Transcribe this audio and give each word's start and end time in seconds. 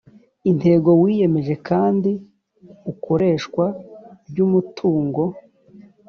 intego 0.51 0.89
wiyemeje 1.01 1.55
kandi 1.67 2.11
ikoreshwa 2.91 3.65
ry 4.29 4.37
umutungo 4.45 5.23